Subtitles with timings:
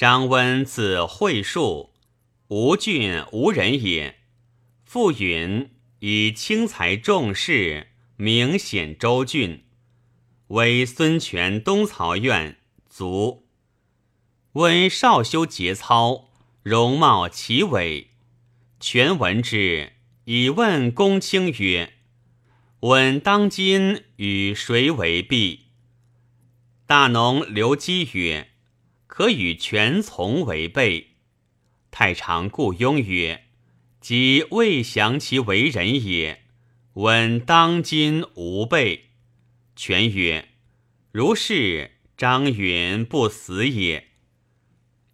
[0.00, 1.92] 张温字惠树，
[2.48, 4.20] 吴郡吴人也。
[4.82, 9.62] 父允以轻财重士，名显州郡，
[10.46, 12.56] 为孙权东曹院
[12.88, 13.46] 卒。
[14.52, 16.30] 温少修节操，
[16.62, 18.12] 容貌奇伟。
[18.80, 19.92] 权闻之，
[20.24, 21.92] 以问公卿曰
[22.80, 25.66] ：“闻当今与谁为弊？”
[26.88, 28.48] 大农刘基曰
[29.10, 31.16] ：“可与权从为备。”
[31.90, 33.46] 太常顾雍曰
[34.00, 36.44] ：“即未降其为人也。”
[36.94, 39.10] 闻当今无备。
[39.74, 40.50] 权曰
[41.10, 44.10] ：“如是，张允不死也。”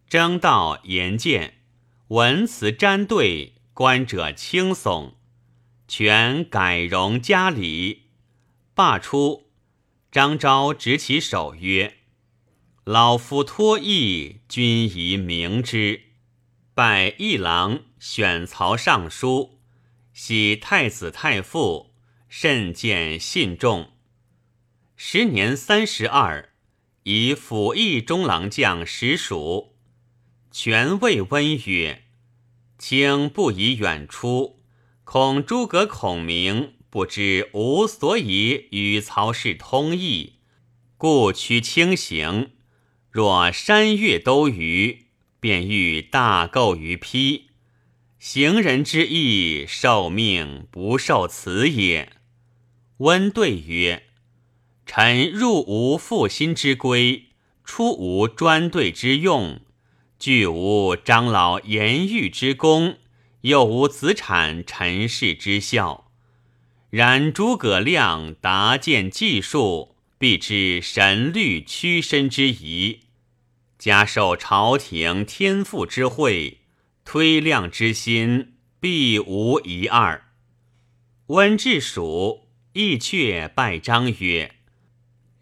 [0.06, 1.62] 征道言见，
[2.08, 5.14] 文辞沾对，观者轻悚。
[5.88, 8.10] 权改容加礼，
[8.74, 9.50] 罢出。
[10.12, 11.94] 张昭执其手曰
[12.88, 16.02] ：“老夫托意，君宜明之。”
[16.72, 19.58] 拜议郎，选曹尚书，
[20.12, 21.90] 喜太子太傅，
[22.28, 23.90] 甚见信重。
[24.94, 26.50] 时年三十二，
[27.02, 29.74] 以辅义中郎将实属。
[30.52, 32.04] 权谓温曰
[32.78, 34.60] ：“卿不宜远出，
[35.02, 40.34] 恐诸葛孔明不知吾所以与曹氏通义，
[40.96, 42.52] 故屈轻行。
[43.16, 45.06] 若山岳都虞，
[45.40, 47.44] 便欲大构于丕。
[48.18, 52.12] 行人之义，受命不受辞也。”
[53.00, 54.02] 温对曰
[54.84, 57.28] ：“臣入无复心之规，
[57.64, 59.62] 出无专对之用。”
[60.20, 62.98] 具无张老言喻之功，
[63.40, 66.10] 又无子产陈氏之效。
[66.90, 73.00] 然诸葛亮达见技术，必知神律屈身之宜。
[73.78, 76.60] 加受朝廷天赋之惠，
[77.04, 80.24] 推量之心，必无一二。
[81.26, 84.56] 温至蜀，亦却拜章曰：“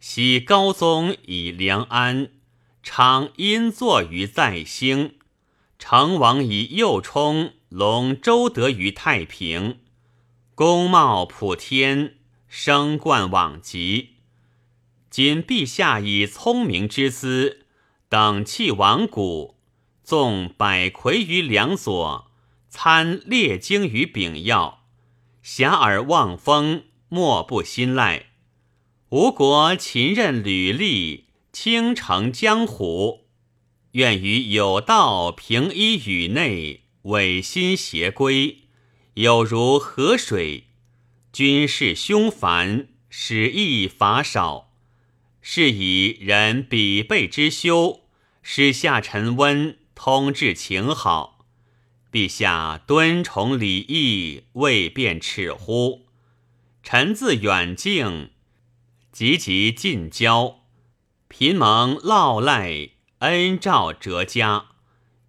[0.01, 2.31] 昔高宗以梁安。”
[2.87, 5.15] 常因坐于在兴，
[5.79, 9.79] 成王以右冲隆周德于太平，
[10.55, 14.17] 功茂普天，升冠往极。
[15.09, 17.64] 今陛下以聪明之资，
[18.15, 19.57] 等弃王谷，
[20.05, 22.31] 纵百魁于梁左，
[22.69, 24.85] 参列经于丙曜，
[25.43, 28.27] 遐迩望风，莫不信赖。
[29.09, 31.25] 吴国秦任履历。
[31.53, 33.27] 倾城江湖，
[33.93, 38.69] 愿与有道平一宇内，违心邪归，
[39.15, 40.69] 有如河水。
[41.33, 44.73] 军事凶繁，使役乏少，
[45.41, 48.04] 是以人比备之修，
[48.47, 51.47] 使下臣温通治情好。
[52.13, 56.07] 陛下敦崇礼义，未便耻乎？
[56.83, 58.31] 臣自远近，
[59.11, 60.61] 急急近交。
[61.27, 62.91] 贫蒙烙赖，
[63.21, 64.67] 恩诏折加，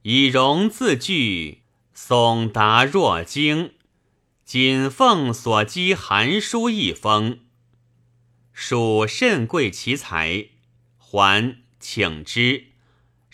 [0.01, 1.61] 以容自具，
[1.95, 3.71] 耸达若惊。
[4.43, 7.39] 谨奉所积函书一封，
[8.53, 10.49] 属甚贵其才，
[10.97, 12.74] 还请之。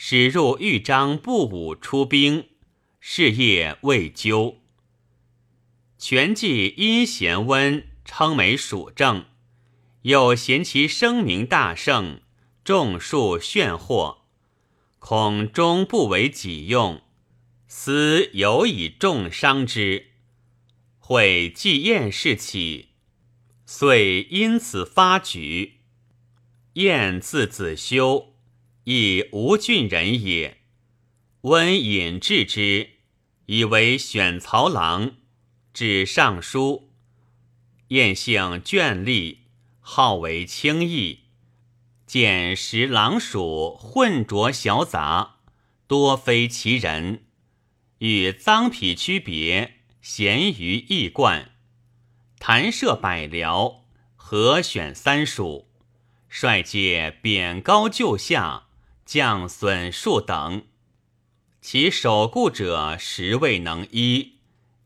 [0.04, 2.50] 使入豫章不武出兵，
[3.00, 4.58] 事业未究。
[6.00, 9.26] 权既因贤温，称为蜀政，
[10.02, 12.22] 又嫌其声名大盛。
[12.64, 14.22] 众数炫惑，
[14.98, 17.04] 恐终不为己用，
[17.68, 20.08] 思有以重伤之。
[20.98, 22.90] 会既宴事起，
[23.68, 25.82] 遂因此发举。
[26.74, 28.31] 晏字子修，
[28.84, 30.58] 亦吴郡人也。
[31.42, 32.90] 温引至之，
[33.46, 35.16] 以为选曹郎，
[35.74, 36.92] 指尚书。
[37.90, 39.40] 晏性眷丽，
[39.80, 41.20] 好为轻易。
[42.06, 45.38] 见食狼鼠混浊小杂，
[45.88, 47.26] 多非其人。
[48.00, 51.52] 与脏痞区别，咸于异贯。
[52.40, 53.82] 弹射百僚，
[54.16, 55.68] 合选三属？
[56.28, 58.68] 率借贬高就下，
[59.12, 60.64] 降损数等。
[61.60, 64.36] 其守固者实未能依，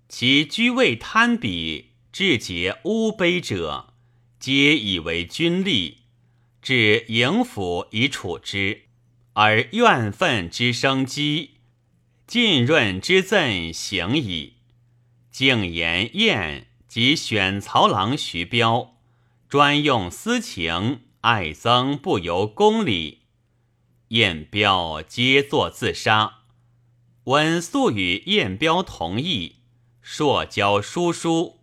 [0.10, 3.94] 其居位贪鄙，志节污卑者，
[4.40, 5.98] 皆以为君吏。
[6.60, 8.86] 至营府以处之，
[9.34, 11.58] 而怨愤之生机，
[12.26, 14.54] 浸润之赠行矣。
[15.30, 18.96] 敬言晏及选曹郎徐彪，
[19.48, 23.25] 专用私情，爱憎不由公理。
[24.16, 26.44] 燕彪皆作自杀。
[27.26, 29.58] 闻素与燕彪同意，
[30.02, 31.60] 朔交书书。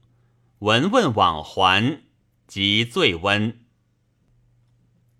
[0.58, 2.02] 闻问往还，
[2.46, 3.58] 即醉温。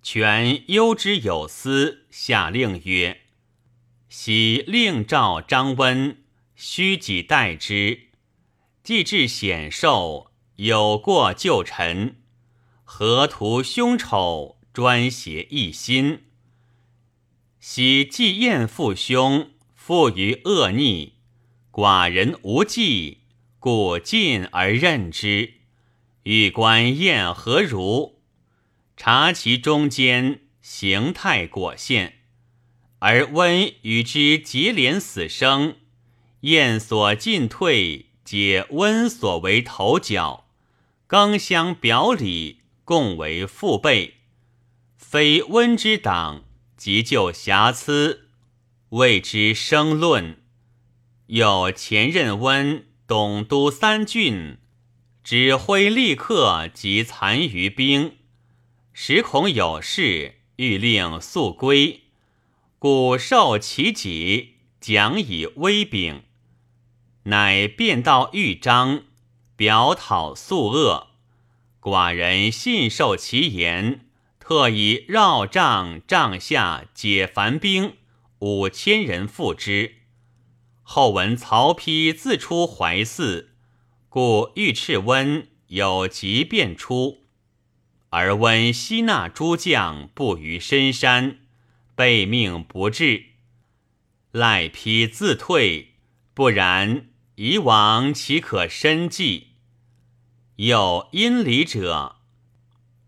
[0.02, 3.22] 权忧之有司，下令曰
[4.10, 6.22] ：“昔令召张温，
[6.54, 8.08] 虚己待之。
[8.82, 12.16] 既至显寿，有过旧臣，
[12.84, 16.24] 何图凶丑，专挟一心？
[17.64, 21.14] 昔既燕父兄，负于恶逆，
[21.70, 23.18] 寡人无忌。”
[23.60, 25.52] 故进而任之，
[26.24, 28.18] 欲观燕何如？
[28.96, 32.14] 察其中间形态果现，
[32.98, 35.76] 而温与之结连死生。
[36.40, 40.48] 燕所进退，皆温所为头角，
[41.06, 44.14] 更相表里，共为父辈。
[44.96, 46.42] 非温之党，
[46.82, 48.26] 即就瑕疵，
[48.88, 50.42] 谓之生论。
[51.26, 52.86] 有前任温。
[53.06, 54.58] 董督三郡，
[55.22, 58.16] 指挥立刻及残余兵，
[58.92, 62.00] 时恐有事，欲令速归，
[62.80, 66.22] 故受其己，讲以威柄，
[67.24, 69.04] 乃便到豫章，
[69.54, 71.06] 表讨宿恶。
[71.80, 74.06] 寡人信受其言，
[74.52, 77.96] 特以绕帐帐下解凡兵
[78.40, 79.94] 五千人赴之。
[80.82, 83.46] 后闻曹丕自出淮泗，
[84.10, 87.22] 故欲斥温有急便出，
[88.10, 91.38] 而温吸纳诸将不于深山，
[91.94, 93.28] 被命不至。
[94.32, 95.94] 赖丕自退，
[96.34, 97.06] 不然
[97.36, 99.52] 以往岂可深计？
[100.56, 102.16] 有阴礼者，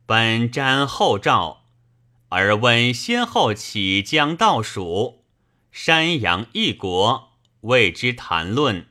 [0.06, 1.64] 本瞻后赵，
[2.28, 5.24] 而温先后起将倒蜀，
[5.72, 7.30] 山阳一国。
[7.62, 8.86] 谓之谈论，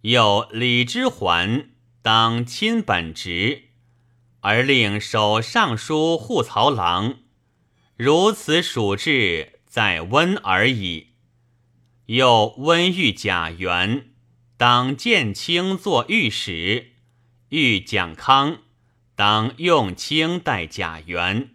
[0.00, 1.68] 又李之还
[2.00, 3.64] 当亲本职，
[4.40, 7.16] 而令守尚书护曹郎，
[7.98, 11.08] 如此属志，在温而已。
[12.06, 14.14] 又温遇贾元
[14.56, 16.92] 当建清作御史，
[17.50, 18.60] 欲蒋康
[19.16, 21.50] 当用卿代贾元，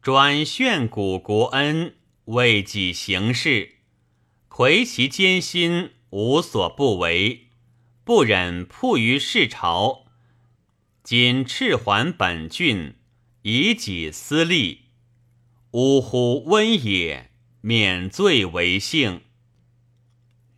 [0.00, 1.94] 转炫古国恩，
[2.24, 3.74] 为己行事。
[4.48, 7.48] 魁其艰辛，无所不为，
[8.02, 10.06] 不忍扑于世朝。
[11.02, 12.94] 今赤还本郡，
[13.42, 14.86] 以己私利，
[15.72, 17.30] 呜呼温也，
[17.60, 19.20] 免罪为幸。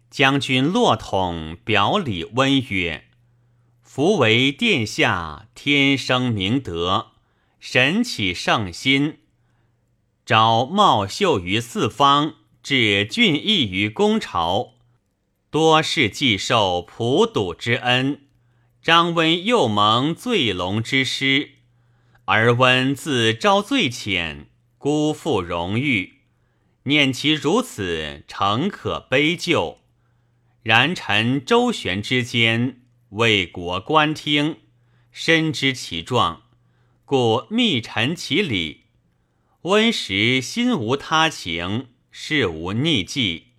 [0.08, 3.08] 将军骆统表里温曰
[3.94, 7.08] ：“夫为殿下天生明德，
[7.60, 9.18] 神起圣心，
[10.24, 14.76] 昭茂秀于四方。”至俊逸于公朝，
[15.50, 18.22] 多是既受普笃之恩。
[18.80, 21.50] 张温又蒙醉龙之师，
[22.24, 24.48] 而温自招罪浅，
[24.78, 26.20] 辜负荣誉。
[26.84, 29.76] 念其如此，诚可悲疚。
[30.62, 32.81] 然臣周旋之间，
[33.12, 34.58] 为国观听，
[35.10, 36.42] 深知其状，
[37.04, 38.84] 故密陈其理。
[39.62, 41.88] 温时心无他情。
[42.14, 43.52] 事无逆计，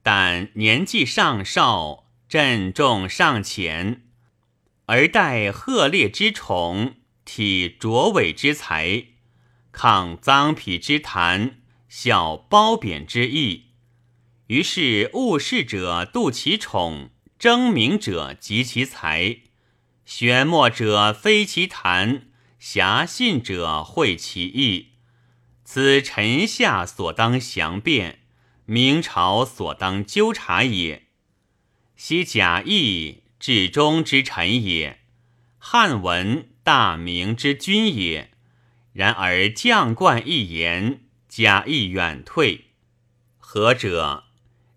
[0.00, 4.02] 但年纪尚少，阵重尚浅，
[4.86, 9.06] 而待鹤烈之宠，体卓伟之才，
[9.72, 13.70] 抗脏痞之谈，效褒贬之意。
[14.46, 19.38] 于是误事者妒其宠，争名者及其才，
[20.04, 22.26] 玄墨者非其谈，
[22.58, 24.88] 狭信者会其意。
[25.64, 28.18] 此臣下所当详辩，
[28.66, 31.06] 明朝所当纠察也。
[31.96, 35.00] 昔贾谊至忠之臣也，
[35.56, 38.32] 汉文大明之君也。
[38.92, 42.66] 然而将冠一言，贾谊远退。
[43.38, 44.24] 何者？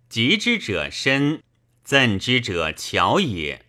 [0.08, 1.44] 及之者深，
[1.84, 3.66] 赠之者巧也。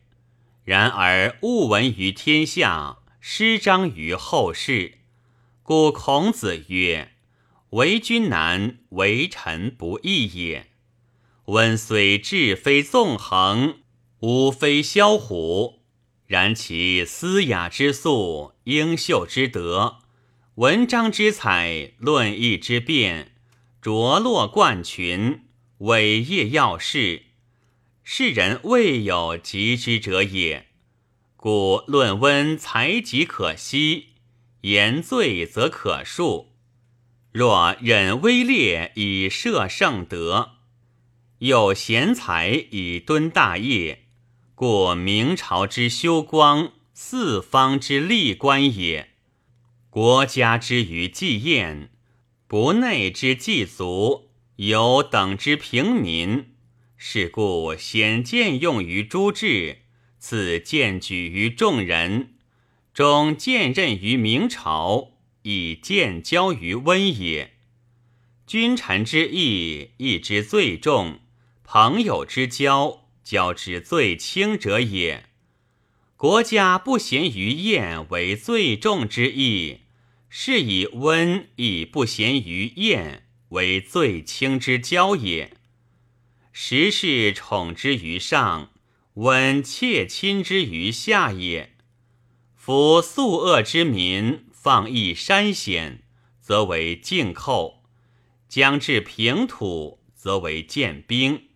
[0.64, 4.98] 然而物闻于天下，师彰于后世。
[5.62, 7.10] 故孔子曰。
[7.70, 10.68] 为君难，为臣不易也。
[11.46, 13.78] 温虽志非纵横，
[14.20, 15.80] 吾非萧虎，
[16.26, 19.96] 然其思雅之素，英秀之德，
[20.54, 23.32] 文章之采，论议之辩，
[23.82, 25.42] 着落冠群，
[25.78, 27.24] 伟业要事，
[28.06, 30.66] 世人未有及之者也。
[31.36, 34.10] 故论温才己可惜，
[34.60, 36.48] 言罪则可恕。
[37.32, 40.52] 若忍威烈以摄圣德，
[41.38, 44.04] 有贤才以敦大业，
[44.54, 49.10] 故明朝之修光，四方之立观也。
[49.90, 51.90] 国家之于祭宴，
[52.46, 56.53] 不内之祭足，有等之平民。
[57.06, 59.80] 是故显见用于诸志，
[60.18, 62.32] 赐荐举于众人，
[62.94, 65.10] 终荐任于明朝。
[65.42, 67.52] 以见交于温也，
[68.46, 71.18] 君臣之义，义之最重；
[71.62, 75.26] 朋友之交，交之最轻者也。
[76.16, 79.80] 国家不贤于宴为最重之义，
[80.30, 85.58] 是以温亦不贤于宴为最轻之交也。
[86.56, 88.70] 时事宠之于上，
[89.14, 91.74] 温妾亲之于下也。
[92.54, 94.46] 夫素恶之民。
[94.52, 96.04] 放逸山险，
[96.40, 97.82] 则为境寇；
[98.48, 101.48] 将至平土，则为建兵。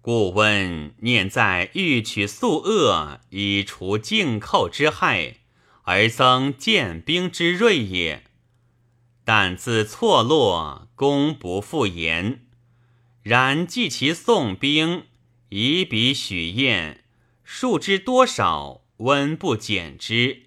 [0.00, 5.36] 故温念在欲取宿恶，以除境寇之害，
[5.82, 8.24] 而增建兵之锐也。
[9.24, 12.45] 但自错落，功不复言。
[13.26, 15.06] 然计其送兵，
[15.48, 17.02] 以彼许燕，
[17.42, 20.44] 数之多少，温不减之。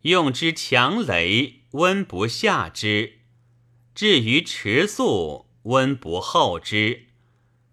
[0.00, 3.18] 用之强雷，温不下之；
[3.94, 7.08] 至于迟速，温不后之。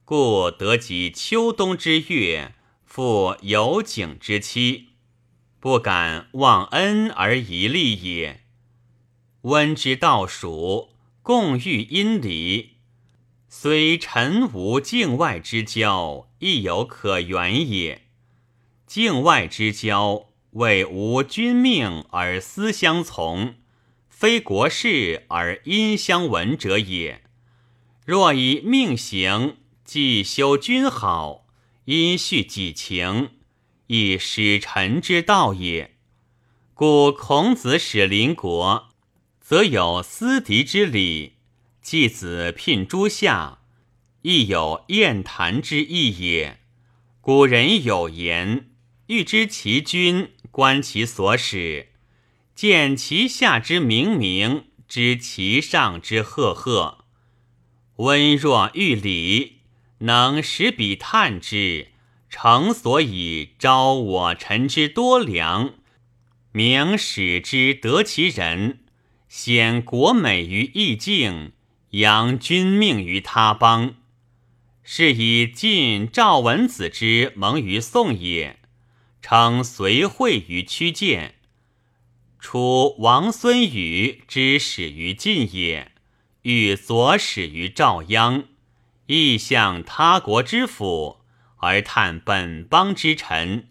[0.03, 4.89] 故得及秋冬之月，复有景之期，
[5.61, 8.41] 不敢忘恩而遗利也。
[9.43, 10.89] 温之道属，
[11.21, 12.74] 共遇阴离，
[13.57, 18.01] 虽臣无境外之交，亦有可原也。
[18.85, 20.25] 境外之交。
[20.51, 23.55] 为无君命而私相从，
[24.09, 27.23] 非国事而因相闻者也。
[28.05, 31.47] 若以命行，既修君好，
[31.85, 33.29] 因续己情，
[33.87, 35.95] 亦使臣之道也。
[36.73, 38.89] 故孔子使邻国，
[39.39, 41.34] 则有私敌之礼；
[41.85, 43.59] 继子聘诸夏，
[44.23, 46.57] 亦有宴谈之意也。
[47.21, 48.71] 古人有言
[49.05, 51.89] ：“欲知其君。”观其所使，
[52.55, 57.05] 见其下之明明，知其上之赫赫。
[57.97, 59.59] 温若玉礼，
[59.99, 61.89] 能使彼叹之，
[62.31, 65.75] 诚所以招我臣之多良，
[66.51, 68.79] 明使之得其人，
[69.29, 71.51] 显国美于意境，
[71.99, 73.95] 扬君命于他邦。
[74.83, 78.59] 是以晋赵文子之蒙于宋也。
[79.21, 81.33] 称随会于屈建，
[82.37, 85.93] 楚王孙宇之始于晋也，
[86.43, 88.43] 欲左使于赵鞅，
[89.07, 91.21] 亦向他国之辅，
[91.57, 93.69] 而探本邦之臣。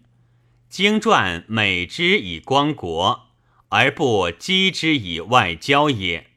[0.67, 3.27] 经传美之以光国，
[3.69, 6.31] 而不讥之以外交也。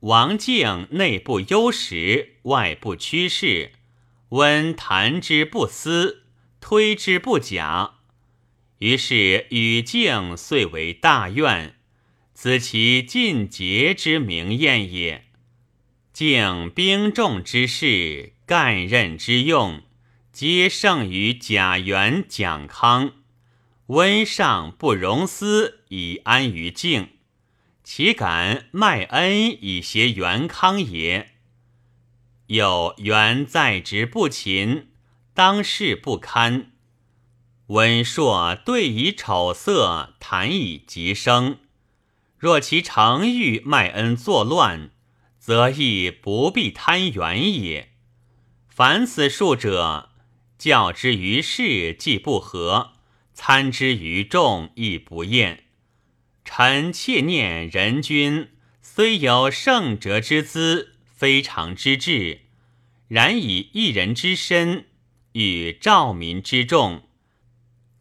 [0.00, 3.72] 王敬内部忧实，外部趋势，
[4.28, 6.22] 温谈之不思，
[6.60, 7.94] 推之不假。
[8.78, 11.74] 于是与敬遂为大怨，
[12.32, 15.24] 此其尽节之明验也。
[16.12, 19.82] 敬兵众之事，干任之用，
[20.32, 23.14] 皆胜于贾元、蒋康。
[23.86, 27.08] 温尚不容私以安于敬，
[27.90, 31.30] 岂敢卖恩以挟元康也？
[32.48, 34.88] 有元在职不勤，
[35.32, 36.72] 当世不堪。
[37.68, 41.60] 温硕对以丑色，谈以极生。
[42.36, 44.90] 若其常欲卖恩作乱，
[45.38, 47.94] 则亦不必贪缘也。
[48.68, 50.10] 凡此数者，
[50.58, 52.92] 教之于世既不和，
[53.32, 55.64] 参之于众亦不厌。
[56.50, 58.48] 臣妾念人君
[58.80, 62.40] 虽有圣哲之资，非常之志，
[63.06, 64.86] 然以一人之身
[65.32, 67.02] 与兆民之众。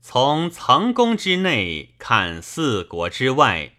[0.02, 3.74] 从层宫之内看四国之外，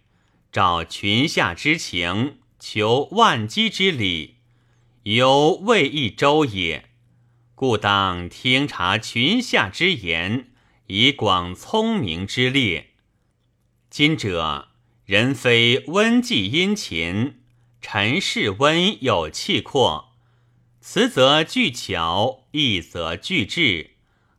[0.53, 4.37] 找群下之情，求万机之理，
[5.05, 6.91] 犹未一周也。
[7.55, 10.51] 故当听察群下之言，
[10.89, 12.91] 以广聪明之列。
[13.99, 14.69] 今者
[15.07, 17.41] 人非温既殷勤，
[17.81, 20.13] 臣是温有气阔，
[20.81, 23.97] 辞则具巧，义则具智。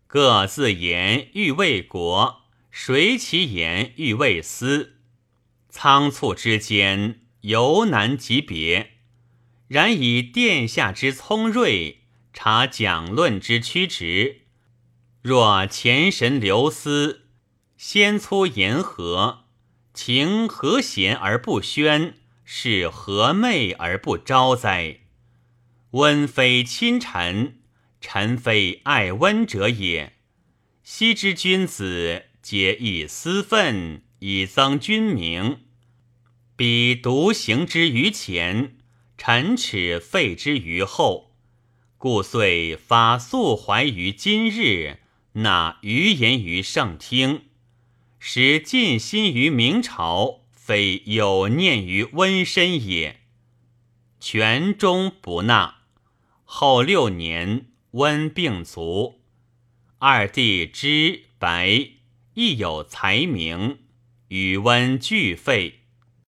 [0.08, 4.94] 各自言欲为国，谁其言欲为私？
[5.68, 8.92] 仓促之间，犹难及别。
[9.68, 14.44] 然以殿下之聪锐，察讲论之曲直。
[15.22, 17.26] 若前神流思，
[17.76, 19.49] 先粗言和，
[20.02, 22.14] 情和谐而不宣，
[22.46, 25.02] 是和媚而不招哉？
[25.92, 27.60] 温非亲臣，
[28.00, 30.14] 臣非爱温者也。
[30.84, 35.64] 昔之君子，皆以私愤以增君名，
[36.56, 38.78] 彼独行之于前。
[39.18, 41.36] 臣耻废之于后，
[41.98, 45.00] 故遂发素怀于今日，
[45.34, 47.49] 纳余言于圣听，
[48.20, 53.22] 使尽心于明朝，非有念于温身也。
[54.20, 55.84] 权终不纳，
[56.44, 59.22] 后六年，温病卒，
[60.00, 61.92] 二弟之白
[62.34, 63.80] 亦有才名，
[64.28, 65.79] 与温俱废。